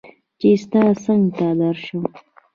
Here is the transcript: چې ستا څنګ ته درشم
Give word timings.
چې 0.39 0.49
ستا 0.63 0.83
څنګ 1.03 1.23
ته 1.37 1.47
درشم 1.59 2.01